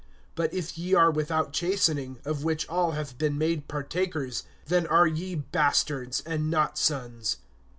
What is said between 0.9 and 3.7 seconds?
are without chastening, of which all have been made